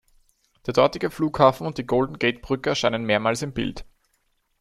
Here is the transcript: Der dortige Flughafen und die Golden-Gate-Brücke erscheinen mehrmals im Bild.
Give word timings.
Der 0.65 0.73
dortige 0.73 1.11
Flughafen 1.11 1.67
und 1.67 1.77
die 1.77 1.85
Golden-Gate-Brücke 1.85 2.71
erscheinen 2.71 3.03
mehrmals 3.05 3.43
im 3.43 3.53
Bild. 3.53 3.85